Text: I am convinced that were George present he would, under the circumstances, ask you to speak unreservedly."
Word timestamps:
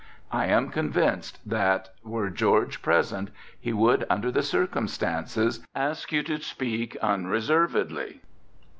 I 0.31 0.47
am 0.47 0.69
convinced 0.69 1.47
that 1.47 1.89
were 2.03 2.31
George 2.31 2.81
present 2.81 3.29
he 3.59 3.71
would, 3.71 4.03
under 4.09 4.31
the 4.31 4.41
circumstances, 4.41 5.63
ask 5.75 6.11
you 6.11 6.23
to 6.23 6.39
speak 6.41 6.95
unreservedly." 7.03 8.21